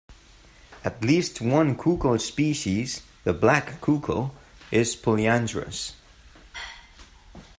At 0.83 1.03
least 1.03 1.41
one 1.41 1.75
coucal 1.77 2.17
species, 2.17 3.03
the 3.23 3.33
black 3.33 3.79
coucal, 3.81 4.33
is 4.71 4.95
polyandrous. 4.95 5.93